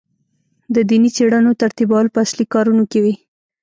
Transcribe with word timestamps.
د 0.75 0.75
دیني 0.89 1.09
څېړنو 1.15 1.51
ترتیبول 1.61 2.05
په 2.11 2.19
اصلي 2.25 2.45
کارونو 2.53 2.83
کې 2.91 2.99
وي. 3.03 3.13